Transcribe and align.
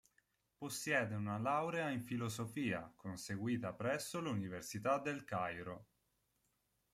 Possiede 0.57 1.13
una 1.13 1.37
laurea 1.37 1.91
in 1.91 2.01
filosofia, 2.01 2.91
conseguita 2.95 3.71
presso 3.71 4.19
l'Università 4.19 4.97
del 4.97 5.23
Cairo. 5.25 5.89